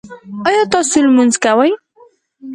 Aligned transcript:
ایا 0.47 0.63
تاسو 0.73 0.97
لمونځ 1.05 1.33
کوئ؟ 1.43 1.71